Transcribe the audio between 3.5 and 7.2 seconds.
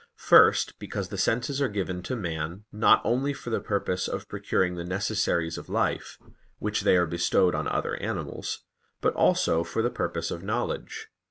the purpose of procuring the necessaries of life, which they are